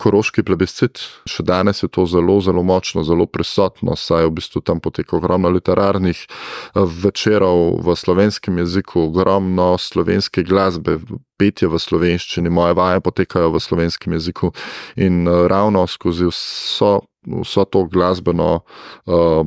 koroški 0.00 0.44
plebiscit. 0.46 1.02
Še 1.28 1.44
danes 1.46 1.82
je 1.84 1.90
to 1.92 2.06
zelo, 2.08 2.38
zelo 2.44 2.64
močno, 2.66 3.04
zelo 3.06 3.26
prisotno, 3.28 3.96
saj 3.98 4.28
v 4.28 4.36
bistvu 4.40 4.62
tam 4.64 4.80
poteka 4.80 5.18
ogromno 5.18 5.52
literarnih 5.52 6.24
eh, 6.24 6.80
večerov 7.04 7.80
v 7.84 7.96
slovenskem 7.96 8.62
jeziku, 8.62 9.06
ogromno 9.10 9.74
slovenske 9.78 10.44
glasbe, 10.46 10.98
petje 11.40 11.68
v 11.68 11.80
slovenščini, 11.80 12.52
moje 12.52 12.76
vaje 12.76 13.04
potekajo 13.04 13.52
v 13.54 13.62
slovenskem 13.62 14.16
jeziku 14.16 14.54
in 14.96 15.26
eh, 15.28 15.46
ravno 15.52 15.86
skozi 15.86 16.30
vso. 16.32 17.00
Vso 17.20 17.66
to 17.68 17.82
glasbeno 17.84 18.62
uh, 18.64 19.44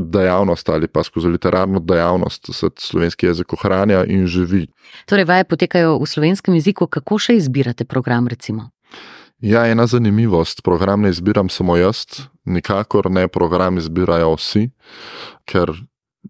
dejavnost 0.00 0.68
ali 0.72 0.88
pa 0.88 1.02
skozi 1.04 1.28
literarno 1.28 1.76
dejavnost 1.80 2.48
se 2.56 2.70
slovenski 2.78 3.26
jezik 3.26 3.52
ohranja 3.52 4.00
in 4.08 4.24
živi. 4.26 4.64
Torej, 5.04 5.28
vaje 5.28 5.44
potekajo 5.44 5.98
v 6.00 6.08
slovenskem 6.08 6.56
jeziku, 6.56 6.88
kako 6.88 7.20
še 7.20 7.36
izbirate 7.36 7.84
program? 7.84 8.32
Recimo? 8.32 8.70
Ja, 9.40 9.66
ena 9.66 9.86
zanimivost. 9.86 10.62
Program 10.62 11.00
ne 11.00 11.08
izbiram 11.08 11.48
samo 11.48 11.76
jaz, 11.76 11.96
nikakor 12.44 13.10
ne 13.10 13.28
program 13.28 13.78
izbirajo 13.78 14.34
vsi, 14.34 14.68
ker 15.44 15.72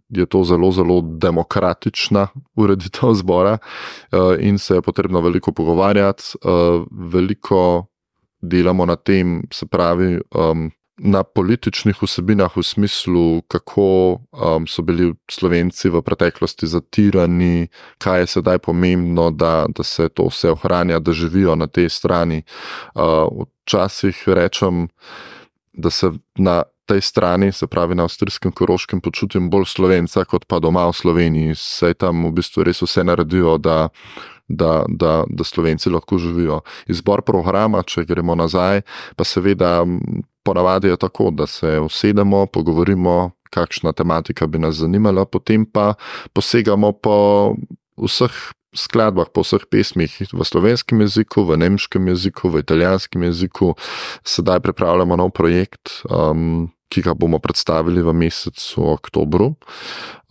je 0.08 0.26
to 0.26 0.44
zelo, 0.44 0.70
zelo 0.72 1.00
demokratična 1.02 2.28
ureditev 2.62 3.14
zbora 3.14 3.58
eh, 3.58 4.18
in 4.38 4.58
se 4.58 4.74
je 4.74 4.82
potrebno 4.82 5.20
veliko 5.20 5.52
pogovarjati, 5.52 6.22
eh, 6.44 6.84
veliko 6.90 7.86
delamo 8.40 8.86
na 8.86 8.96
tem, 8.96 9.42
se 9.52 9.66
pravi, 9.66 10.20
na 11.02 11.22
političnih 11.24 11.96
vsebinah, 12.02 12.56
v 12.56 12.62
smislu, 12.62 13.42
kako 13.48 14.20
um, 14.32 14.66
so 14.68 14.82
bili 14.84 15.14
Slovenci 15.30 15.88
v 15.88 16.02
preteklosti 16.04 16.68
zatirani, 16.68 17.68
kaj 17.98 18.20
je 18.20 18.26
sedaj 18.36 18.58
pomembno, 18.58 19.30
da, 19.30 19.64
da 19.68 19.84
se 19.84 20.08
to 20.08 20.28
vse 20.28 20.52
ohranja, 20.52 20.98
da 21.00 21.12
živijo 21.12 21.56
na 21.56 21.66
tej 21.66 21.88
strani. 21.88 22.42
Uh, 22.94 23.46
včasih 23.64 24.28
rečem, 24.28 24.88
da 25.72 25.90
se 25.90 26.12
na 26.36 26.62
tej 26.84 27.00
strani, 27.00 27.52
se 27.52 27.66
pravi 27.66 27.94
na 27.94 28.02
avstrijskem 28.02 28.52
koroškem, 28.52 29.00
počutim 29.00 29.50
bolj 29.50 29.70
slovenca 29.70 30.24
kot 30.24 30.44
pa 30.44 30.58
doma 30.58 30.88
v 30.90 30.92
Sloveniji. 30.92 31.54
Saj 31.56 31.94
tam 32.02 32.26
v 32.26 32.34
bistvu 32.42 32.66
res 32.66 32.82
vse 32.82 33.06
naredijo, 33.06 33.58
da. 33.58 33.88
Da, 34.50 34.82
da, 34.88 35.22
da 35.30 35.44
Slovenci 35.46 35.92
lahko 35.94 36.16
živijo. 36.18 36.56
Izbor 36.90 37.20
programa, 37.22 37.84
če 37.86 38.02
gremo 38.02 38.34
nazaj, 38.34 38.80
pa 39.14 39.22
seveda 39.22 39.84
ponavadi 40.50 40.90
je 40.90 40.96
tako, 40.96 41.30
da 41.30 41.46
se 41.46 41.78
usedemo, 41.78 42.46
pogovorimo, 42.46 43.30
kakšna 43.50 43.92
tematika 43.92 44.46
bi 44.46 44.58
nas 44.58 44.82
zanimala, 44.82 45.24
potem 45.24 45.66
pa 45.66 45.94
posegamo 46.34 46.92
po 46.92 47.16
vseh 47.98 48.34
skladbah, 48.74 49.30
po 49.34 49.42
vseh 49.42 49.66
pesmih 49.70 50.10
v 50.30 50.46
slovenskem 50.46 51.02
jeziku, 51.02 51.42
v 51.46 51.58
nemškem 51.58 52.10
jeziku, 52.10 52.50
v 52.50 52.62
italijanskem 52.62 53.22
jeziku. 53.26 53.74
Sedaj 54.26 54.62
pripravljamo 54.62 55.18
nov 55.18 55.34
projekt, 55.34 56.02
um, 56.06 56.70
ki 56.90 57.02
ga 57.06 57.14
bomo 57.14 57.38
predstavili 57.38 58.02
v 58.02 58.14
mesecu 58.14 58.94
oktobru. 58.94 59.54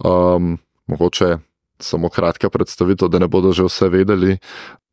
Um, 0.03 0.59
mogoče 0.87 1.39
samo 1.79 2.09
kratka 2.11 2.49
predstavitev, 2.51 3.07
da 3.07 3.19
ne 3.19 3.27
bodo 3.27 3.51
že 3.55 3.67
vse 3.67 3.87
vedeli. 3.91 4.39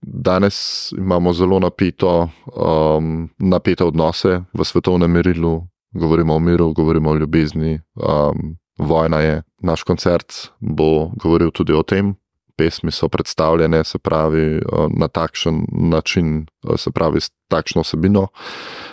Danes 0.06 0.92
imamo 0.98 1.32
zelo 1.32 1.58
napito, 1.58 2.28
um, 2.46 3.28
napete 3.38 3.84
odnose 3.84 4.44
v 4.54 4.64
svetovnem 4.64 5.10
merilu, 5.10 5.66
govorimo 5.90 6.34
o 6.34 6.38
miru, 6.38 6.72
govorimo 6.72 7.10
o 7.10 7.14
ljubezni, 7.14 7.80
um, 7.94 8.56
vojna 8.78 9.20
je. 9.20 9.42
Naš 9.58 9.82
koncert 9.82 10.32
bo 10.60 11.10
govoril 11.16 11.50
tudi 11.50 11.72
o 11.72 11.82
tem. 11.82 12.14
Pesmi 12.56 12.92
so 12.92 13.08
predstavljene, 13.08 13.84
se 13.84 13.98
pravi, 13.98 14.56
uh, 14.56 14.86
na 14.98 15.08
takšen 15.08 15.66
način, 15.72 16.46
uh, 16.62 16.78
se 16.78 16.90
pravi, 16.90 17.20
s 17.20 17.30
takšno 17.48 17.80
osebino, 17.80 18.28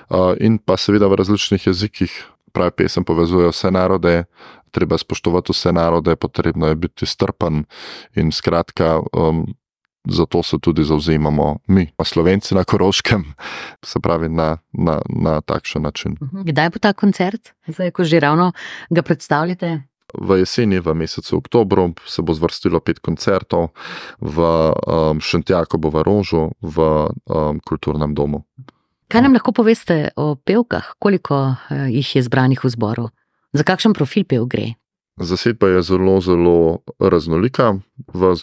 uh, 0.09 0.33
in 0.39 0.57
pa 0.57 0.77
seveda 0.77 1.07
v 1.07 1.21
različnih 1.21 1.67
jezikih. 1.67 2.23
Pravi 2.53 2.71
pesem 2.71 3.05
povezuje 3.05 3.47
vse 3.49 3.71
narode, 3.71 4.23
treba 4.71 4.97
spoštovati 4.97 5.53
vse 5.53 5.71
narode, 5.73 6.15
potrebno 6.15 6.67
je 6.67 6.75
biti 6.75 7.05
strpen 7.05 7.65
in 8.15 8.31
skratka, 8.31 8.99
um, 9.13 9.45
zato 10.09 10.43
se 10.43 10.57
tudi 10.59 10.83
zauzemamo 10.83 11.59
mi, 11.67 11.87
pa 11.95 12.03
slovenci 12.03 12.55
na 12.55 12.63
Koroškem, 12.63 13.23
se 13.85 13.99
pravi 13.99 14.29
na, 14.29 14.57
na, 14.73 14.99
na 15.09 15.41
takšen 15.41 15.81
način. 15.81 16.17
Mhm. 16.21 16.43
Kdaj 16.43 16.69
bo 16.69 16.79
ta 16.79 16.93
koncert, 16.93 17.53
zdaj 17.67 17.91
ko 17.91 18.03
že 18.03 18.19
ravno 18.19 18.51
ga 18.89 19.01
predstavljate? 19.01 19.81
V 20.13 20.37
jeseni, 20.37 20.79
v 20.79 20.93
mesecu 20.93 21.37
oktobru, 21.37 21.93
se 22.05 22.21
bo 22.21 22.33
zvrstilo 22.33 22.79
pet 22.79 22.99
koncertov 22.99 23.73
v 24.21 24.37
um, 24.37 25.17
Šentjakobu 25.21 25.89
v 25.89 26.03
Rožu, 26.05 26.51
v 26.61 26.77
um, 26.77 27.57
kulturnem 27.65 28.13
domu. 28.13 28.45
Kaj 29.09 29.21
nam 29.25 29.33
lahko 29.33 29.51
poveste 29.51 30.13
o 30.15 30.35
pevkah, 30.35 30.93
koliko 30.99 31.57
uh, 31.57 31.89
jih 31.89 32.15
je 32.15 32.21
zbranih 32.21 32.61
v 32.61 32.69
zboru? 32.69 33.09
Za 33.53 33.65
kakšen 33.65 33.93
profil 33.93 34.25
pev 34.25 34.45
gre? 34.45 34.77
Zasedba 35.17 35.67
je 35.67 35.81
zelo, 35.81 36.21
zelo 36.21 36.81
raznolika. 36.99 37.81
V 38.13 38.37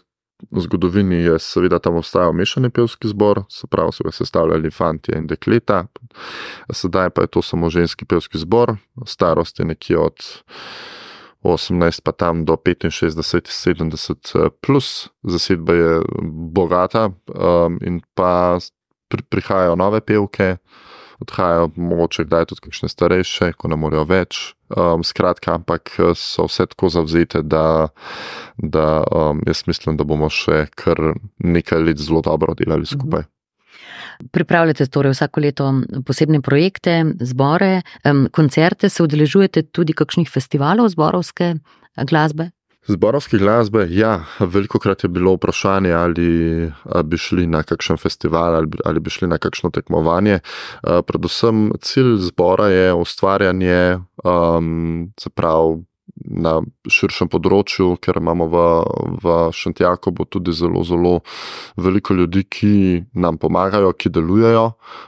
zgodovini 0.56 1.16
je 1.16 1.38
seveda 1.38 1.78
tam 1.78 1.97
obstajal 2.00 2.32
mešani 2.32 2.70
pevski 2.70 3.09
zbor, 3.09 3.42
se 3.49 3.66
pravi, 3.66 3.92
so 3.92 4.04
ga 4.04 4.12
sestavljali 4.12 4.70
fanti 4.70 5.12
in 5.16 5.26
dekleta, 5.26 5.85
sedaj 6.73 7.11
pa 7.11 7.23
je 7.23 7.26
to 7.37 7.42
samo 7.42 7.70
ženski 7.70 8.04
pevski 8.04 8.38
zbor, 8.38 8.76
starost 9.06 9.59
je 9.59 9.64
nekje 9.64 9.99
od 9.99 10.25
18 11.42 12.00
pa 12.04 12.12
tam 12.12 12.44
do 12.44 12.56
65, 12.56 13.49
70 13.49 14.50
plus, 14.61 15.09
zasedba 15.23 15.73
je 15.73 16.00
bogata 16.52 17.11
um, 17.35 17.78
in 17.82 18.00
pa 18.14 18.59
pri, 19.09 19.23
prihajajo 19.23 19.76
nove 19.76 20.00
pevke 20.00 20.56
odhajajo, 21.20 21.70
mogoče 21.76 22.24
kdaj 22.24 22.48
tudi 22.50 22.64
kakšne 22.68 22.88
starejše, 22.88 23.52
ko 23.58 23.68
ne 23.68 23.76
morejo 23.80 24.04
več. 24.08 24.40
Um, 24.70 25.02
skratka, 25.04 25.56
ampak 25.58 25.96
eh, 25.98 26.12
so 26.14 26.46
vse 26.46 26.68
tako 26.70 26.92
zavzete, 26.94 27.42
da, 27.42 27.90
da 28.56 29.02
um, 29.10 29.42
jaz 29.46 29.64
mislim, 29.66 29.98
da 29.98 30.06
bomo 30.06 30.30
še 30.30 30.68
kar 30.78 31.16
nekaj 31.38 31.82
let 31.88 31.98
zelo 31.98 32.22
dobro 32.22 32.54
delali 32.54 32.86
mhm. 32.86 32.94
skupaj. 32.94 33.26
Pripravljate 34.30 34.84
torej 34.92 35.14
vsako 35.14 35.40
leto 35.40 35.66
posebne 36.04 36.42
projekte, 36.44 36.98
zbore, 37.24 37.80
koncerte, 38.36 38.90
se 38.92 39.02
udeležujete 39.02 39.62
tudi 39.72 39.96
kakšnih 39.96 40.28
festivalov 40.28 40.90
zborovske 40.92 41.54
glasbe? 41.96 42.50
Zborovske 42.88 43.38
glasbe, 43.38 43.84
ja, 43.92 44.25
veliko 44.40 44.78
krat 44.78 45.04
je 45.04 45.08
bilo 45.12 45.34
vprašanje, 45.37 45.92
ali 45.92 46.28
bi 47.04 47.18
šli 47.18 47.44
na 47.46 47.62
kakšen 47.62 48.00
festival 48.00 48.54
ali, 48.54 48.68
ali 48.84 49.00
bi 49.00 49.10
šli 49.10 49.28
na 49.28 49.38
kakšno 49.38 49.70
tekmovanje. 49.70 50.40
Predvsem 50.82 51.72
cilj 51.80 52.16
zbora 52.30 52.70
je 52.72 52.94
ustvarjanje, 52.94 53.99
um, 54.25 55.12
se 55.20 55.30
pravi, 55.30 55.84
na 56.20 56.58
širšem 56.90 57.30
področju, 57.32 57.94
ker 58.02 58.18
imamo 58.20 58.46
v, 58.50 58.64
v 59.22 59.37
Šantjakobu 59.56 60.26
tudi 60.28 60.52
zelo, 60.56 60.82
zelo 60.84 61.14
veliko 61.80 62.16
ljudi, 62.16 62.44
ki 62.44 62.75
nam 63.14 63.38
pomagajo, 63.40 63.92
ki 63.96 64.12
delujejo 64.12 64.66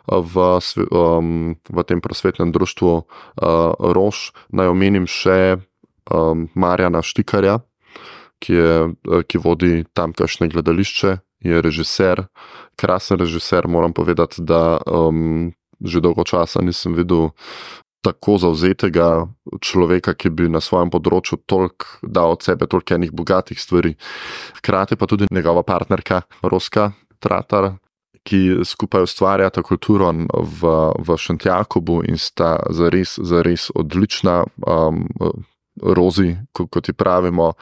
v, 0.09 0.47
um, 0.89 1.53
v 1.57 1.85
tem 1.89 2.01
prosvetnem 2.05 2.53
društvu 2.55 2.93
uh, 2.95 3.93
Rož. 3.97 4.31
Naj 4.53 4.73
omenim 4.73 5.09
še 5.11 5.59
um, 6.11 6.49
Marjana 6.55 7.03
Štikarja, 7.03 7.61
ki, 8.43 8.53
je, 8.53 8.75
eh, 8.91 9.23
ki 9.23 9.39
vodi 9.39 9.85
tamkajšnje 9.95 10.49
gledališče, 10.49 11.17
je 11.43 11.63
režiser, 11.63 12.27
krasen 12.77 13.19
režiser. 13.19 13.69
Moram 13.69 13.93
povedati, 13.93 14.43
da 14.43 14.79
um, 14.87 15.53
že 15.83 16.01
dolgo 16.01 16.25
časa 16.25 16.63
nisem 16.63 16.95
videl 16.95 17.31
tako 18.03 18.39
zauzetega 18.39 19.27
človeka, 19.63 20.15
ki 20.15 20.31
bi 20.31 20.49
na 20.51 20.59
svojem 20.59 20.91
področju 20.91 21.39
toliko 21.47 22.03
dal 22.03 22.35
od 22.35 22.43
sebe, 22.43 22.67
toliko 22.67 22.99
enih 22.99 23.15
bogatih 23.15 23.59
stvari. 23.59 23.95
Hkrati 24.59 24.99
pa 24.99 25.07
tudi 25.07 25.31
njegova 25.31 25.63
partnerka, 25.63 26.23
Roska 26.43 26.91
Tratar, 27.23 27.77
ki 28.27 28.63
skupaj 28.67 29.07
ustvarjata 29.07 29.63
kulturo 29.67 30.11
v, 30.11 30.75
v 30.99 31.17
Šantjakobu 31.19 32.03
in 32.07 32.19
sta 32.19 32.57
zares, 32.71 33.19
zares 33.19 33.71
odlična. 33.75 34.43
Um, 34.67 35.07
Rozi, 35.81 36.37
kot 36.53 36.89
ji 36.89 36.93
pravimo, 36.93 37.53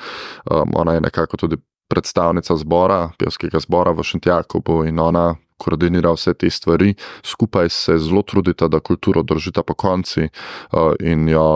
um, 0.50 0.72
ona 0.74 0.96
je 0.96 1.00
nekako 1.00 1.36
tudi 1.36 1.56
predstavnica 1.90 2.56
zbora, 2.56 3.10
pevskega 3.18 3.60
zbora 3.60 3.92
v 3.92 4.02
Šantjakobu 4.02 4.84
in 4.86 4.98
ona 4.98 5.34
koordinira 5.60 6.12
vse 6.14 6.34
te 6.34 6.50
stvari, 6.50 6.94
skupaj 7.22 7.68
se 7.68 7.98
zelo 7.98 8.22
trudita, 8.22 8.68
da 8.68 8.80
kulturo 8.80 9.22
držita 9.22 9.62
po 9.62 9.74
konci 9.74 10.24
uh, 10.24 10.92
in, 11.00 11.28
jo, 11.28 11.48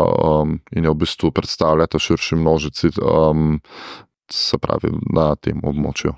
um, 0.42 0.58
in 0.76 0.84
jo 0.84 0.92
v 0.92 1.00
bistvu 1.04 1.30
predstavljata 1.32 1.98
širši 1.98 2.36
množici, 2.36 2.92
um, 3.00 3.60
se 4.32 4.58
pravi, 4.58 4.92
na 5.14 5.32
tem 5.36 5.60
območju. 5.64 6.14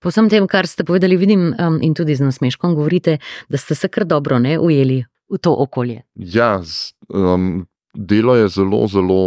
Po 0.00 0.08
vsem 0.08 0.30
tem, 0.32 0.46
kar 0.48 0.68
ste 0.68 0.84
povedali, 0.84 1.16
vidim 1.20 1.50
um, 1.52 1.80
in 1.84 1.94
tudi 1.96 2.16
z 2.16 2.24
nasmeškom 2.24 2.74
govorite, 2.74 3.18
da 3.48 3.60
ste 3.60 3.76
se 3.76 3.88
kar 3.88 4.06
dobro 4.08 4.38
ne, 4.40 4.58
ujeli 4.58 5.02
v 5.30 5.38
to 5.38 5.52
okolje. 5.52 6.02
Ja, 6.16 6.62
z, 6.64 6.92
um, 7.08 7.66
delo 7.94 8.36
je 8.36 8.48
zelo, 8.48 8.86
zelo 8.88 9.20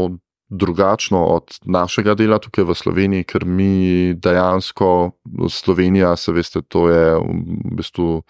drugačno 0.53 1.25
od 1.25 1.59
našega 1.65 2.13
dela 2.13 2.37
tukaj 2.37 2.67
v 2.69 2.75
Sloveniji, 2.77 3.25
ker 3.25 3.45
mi 3.45 4.13
dejansko, 4.13 5.11
Slovenija, 5.49 6.13
se 6.15 6.31
veste, 6.31 6.61
to 6.61 6.85
je 6.89 7.17
v 7.17 7.73
bistvu, 7.77 8.21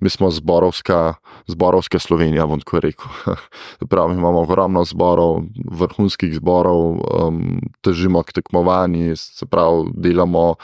mi 0.00 0.10
smo 0.10 0.30
zborovska, 0.30 1.14
zborovska 1.50 1.98
Slovenija, 1.98 2.46
bom 2.46 2.62
tako 2.62 2.80
rekel. 2.84 3.34
Pravi, 3.90 4.14
imamo 4.14 4.44
ogromno 4.46 4.84
zborov, 4.86 5.42
vrhunskih 5.80 6.36
zborov, 6.38 7.00
um, 7.02 7.58
težimo 7.82 8.22
k 8.22 8.38
tekmovanju, 8.38 9.16
se 9.16 9.46
pravi, 9.46 9.90
delamo. 9.94 10.54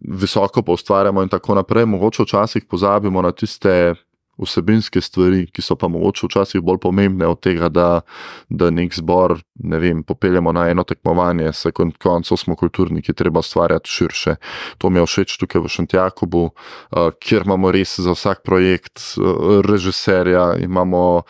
Visoko 0.00 0.60
pa 0.62 0.74
ustvarjamo, 0.76 1.22
in 1.24 1.30
tako 1.32 1.54
naprej. 1.56 1.86
Mogoče 1.88 2.26
včasih 2.26 2.66
pozabimo 2.68 3.22
na 3.22 3.30
tiste 3.32 3.94
vsebinske 4.38 5.00
stvari, 5.00 5.46
ki 5.52 5.62
so 5.62 5.76
pa 5.76 5.88
mogoče 5.88 6.26
včasih 6.26 6.62
bolj 6.64 6.80
pomembne 6.82 7.26
od 7.26 7.40
tega, 7.40 7.68
da, 7.68 8.00
da 8.48 8.70
nek 8.70 8.94
zbor, 8.94 9.38
ne 9.64 9.80
vem, 9.80 10.02
popeljemo 10.04 10.52
na 10.52 10.68
eno 10.70 10.84
tekmovanje, 10.84 11.52
se 11.52 11.72
kot 11.72 11.96
konco 12.02 12.36
smo 12.36 12.56
kulturniki, 12.56 13.14
treba 13.14 13.42
stvarjati 13.42 13.90
širše. 13.90 14.36
To 14.78 14.90
mi 14.90 15.00
je 15.00 15.06
všeč 15.06 15.36
tukaj 15.40 15.64
v 15.64 15.72
Šantjakobu, 15.72 16.44
uh, 16.50 17.10
kjer 17.20 17.46
imamo 17.46 17.72
res 17.72 17.98
za 18.00 18.12
vsak 18.16 18.44
projekt 18.44 19.02
uh, 19.16 19.60
režiserja, 19.66 20.54
imamo 20.60 21.22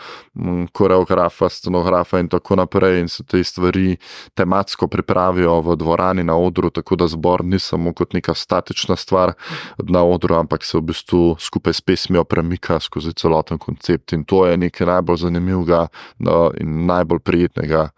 koreografa, 0.72 1.48
scenografa 1.48 2.18
in 2.18 2.28
tako 2.28 2.56
naprej 2.56 3.00
in 3.00 3.08
se 3.08 3.24
te 3.24 3.44
stvari 3.44 3.96
tematsko 4.34 4.88
pripravijo 4.88 5.60
v 5.60 5.76
dvorani 5.76 6.24
na 6.24 6.36
odru, 6.36 6.70
tako 6.70 6.96
da 6.96 7.06
zbor 7.06 7.44
ni 7.44 7.58
samo 7.58 7.92
kot 7.92 8.12
neka 8.12 8.34
statična 8.34 8.96
stvar 8.96 9.32
na 9.78 10.04
odru, 10.04 10.34
ampak 10.34 10.64
se 10.64 10.78
v 10.78 10.80
bistvu 10.80 11.36
skupaj 11.38 11.72
s 11.72 11.80
pesmijo 11.80 12.24
premika 12.24 12.80
skozi 12.80 13.12
celoten 13.12 13.58
koncept. 13.58 14.12
In 14.12 14.24
to 14.24 14.46
je 14.46 14.56
nekaj 14.56 14.86
najbolj 14.86 15.16
zanimivega 15.16 15.86
no, 16.18 16.50
in 16.60 16.86
najbolj 16.86 17.18
prijetnega, 17.18 17.88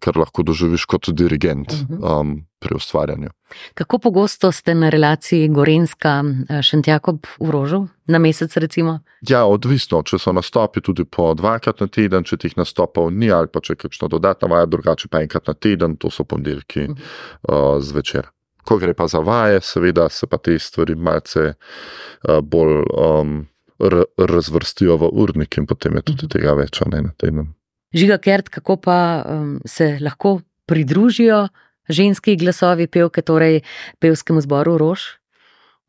kar 0.00 0.18
lahko 0.18 0.42
doživiš 0.42 0.84
kot 0.84 1.10
dirigent 1.10 1.72
mhm. 1.72 2.04
um, 2.04 2.36
pri 2.58 2.74
ustvarjanju. 2.76 3.28
Kako 3.74 3.98
pogosto 3.98 4.52
ste 4.52 4.74
na 4.74 4.88
relaciji 4.88 5.48
Gorenska, 5.48 6.24
eh, 6.48 6.62
Šentjakob 6.62 7.26
v 7.40 7.50
Rožu, 7.50 7.86
na 8.06 8.18
mesec 8.18 8.56
recimo? 8.56 9.00
Ja, 9.28 9.44
odvisno, 9.44 10.02
če 10.02 10.18
so 10.18 10.32
nastopi 10.32 10.80
tudi 10.80 11.04
po 11.04 11.34
dvakrat 11.34 11.80
na 11.80 11.86
teden, 11.86 12.24
če 12.24 12.36
teh 12.36 12.56
nastopov 12.56 13.10
ni 13.10 13.30
ali 13.30 13.48
pa 13.48 13.60
če 13.60 13.72
je 13.72 13.82
kakšno 13.84 14.08
dodatna 14.08 14.48
vaja, 14.48 14.66
drugače 14.66 15.08
pa 15.08 15.22
enkrat 15.22 15.46
na 15.48 15.54
teden, 15.54 15.96
to 15.96 16.10
so 16.10 16.24
ponedeljki 16.24 16.88
mhm. 16.88 16.98
uh, 17.48 17.78
zvečer. 17.80 18.30
Ko 18.64 18.76
gre 18.78 18.92
pa 18.94 19.06
za 19.08 19.18
vaje, 19.24 19.60
seveda 19.64 20.08
se 20.08 20.26
pa 20.26 20.36
te 20.38 20.58
stvari 20.58 20.94
malce 20.94 21.54
uh, 21.54 22.40
bolj 22.42 22.82
um, 22.92 23.46
razvrstijo 24.18 24.96
v 24.96 25.08
urnik, 25.12 25.56
in 25.58 25.66
potem 25.66 25.96
je 25.96 26.02
tudi 26.02 26.26
mhm. 26.26 26.32
tega 26.34 26.54
več, 26.58 26.82
ne 26.86 27.02
na 27.08 27.14
teden. 27.16 27.54
Žiga 27.94 28.18
Kert, 28.18 28.48
kako 28.52 28.76
pa 28.76 29.24
um, 29.24 29.60
se 29.64 29.96
lahko 30.00 30.40
pridružijo 30.68 31.46
ženski 31.88 32.36
glasovi 32.36 32.86
pevke, 32.86 33.22
torej 33.22 33.62
pevskemu 34.00 34.40
zboru 34.44 34.78
Rož? 34.78 35.18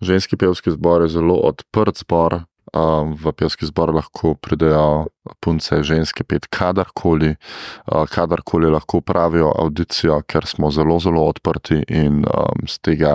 Ženski 0.01 0.37
pevski 0.37 0.71
zbor 0.71 1.03
je 1.03 1.15
zelo 1.19 1.35
odprt 1.43 2.03
zbor. 2.03 2.43
Um, 2.69 3.15
v 3.17 3.33
pevski 3.33 3.65
zbor 3.65 3.89
lahko 3.89 4.35
pridejo 4.37 5.09
punce, 5.41 5.81
ženske, 5.81 6.21
pet, 6.21 6.45
kadarkoli, 6.53 7.33
uh, 7.33 8.05
kadarkoli 8.05 8.69
lahko 8.69 9.01
pravijo 9.01 9.49
audicijo, 9.57 10.21
ker 10.29 10.45
smo 10.45 10.69
zelo, 10.69 10.99
zelo 11.01 11.25
odprti 11.25 11.81
in 11.89 12.21
um, 12.29 12.67
z 12.69 12.77
tega 12.85 13.13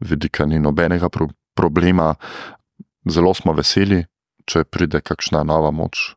vidika 0.00 0.48
ni 0.48 0.56
nobenega 0.58 1.12
pro 1.12 1.28
problema 1.56 2.14
zelo 3.06 3.34
smo 3.34 3.54
veseli, 3.56 4.04
če 4.46 4.64
pride 4.64 5.00
kakšna 5.04 5.42
nova 5.46 5.70
moč. 5.74 6.14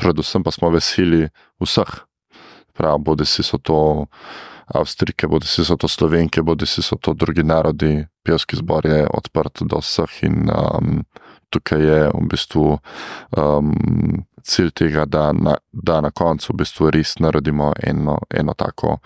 Predvsem 0.00 0.44
pa 0.44 0.52
smo 0.52 0.72
veseli 0.74 1.28
vseh. 1.62 1.92
Prav, 2.74 2.98
bodi 3.06 3.26
si 3.26 3.44
so 3.46 3.60
to 3.62 4.06
Avstrike, 4.66 5.28
bodi 5.28 5.46
si 5.46 5.64
so 5.64 5.76
to 5.76 5.88
Slovenke, 5.88 6.42
bodi 6.42 6.66
si 6.66 6.82
so 6.82 6.96
to 6.96 7.14
drugi 7.14 7.44
narodi. 7.44 8.06
Pevski 8.24 8.56
zbor 8.56 8.86
je 8.86 9.04
odprt 9.10 9.62
do 9.68 9.80
vseh 9.82 10.22
in 10.24 10.48
um, 10.48 11.02
tukaj 11.52 11.82
je 11.82 11.98
v 12.08 12.22
bistvu 12.30 12.78
um, 13.36 13.74
cilj 14.42 14.70
tega, 14.70 15.04
da 15.04 15.32
na, 15.32 15.56
da 15.72 16.00
na 16.00 16.10
koncu 16.10 16.52
v 16.52 16.56
bistvu 16.64 16.90
res 16.90 17.18
naredimo 17.20 17.72
eno, 17.82 18.18
eno 18.30 18.54
tako 18.56 18.98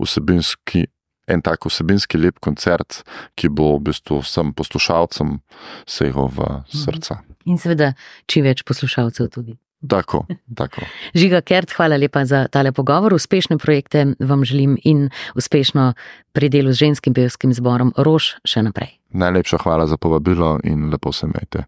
vsebinski 0.00 0.86
en 1.26 1.42
tak 1.42 1.66
vsebinski 1.66 2.18
lep 2.18 2.40
koncert, 2.42 3.02
ki 3.38 3.48
bo 3.48 3.76
v 3.76 3.88
bistvu 3.90 4.20
vsem 4.24 4.52
poslušalcem 4.56 5.38
segel 5.86 6.28
v 6.28 6.48
mhm. 6.48 6.80
srca. 6.84 7.20
In 7.46 7.58
seveda, 7.58 7.92
čim 8.30 8.46
več 8.46 8.64
poslušalcev 8.66 9.30
tudi. 9.32 9.56
Tako, 9.88 10.26
tako. 10.54 10.86
Žiga 11.14 11.40
Kert, 11.40 11.72
hvala 11.76 11.96
lepa 11.96 12.24
za 12.24 12.46
tale 12.48 12.72
pogovor. 12.72 13.14
Uspešne 13.14 13.58
projekte 13.58 14.06
vam 14.20 14.44
želim 14.44 14.78
in 14.84 15.08
uspešno 15.34 15.92
pri 16.32 16.48
delu 16.48 16.72
z 16.72 16.86
ženskim 16.86 17.14
pevskim 17.14 17.54
zborom 17.54 17.92
Rož 17.96 18.38
še 18.46 18.62
naprej. 18.62 18.98
Najlepša 19.12 19.58
hvala 19.66 19.86
za 19.86 19.96
povabilo 19.96 20.58
in 20.64 20.90
lepo 20.90 21.12
se 21.12 21.26
imejte. 21.26 21.66